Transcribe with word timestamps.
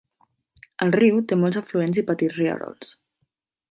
El 0.85 0.93
riu 0.95 1.21
té 1.33 1.39
molts 1.43 1.61
afluents 1.63 2.03
i 2.03 2.07
petits 2.11 2.43
rierols. 2.43 2.95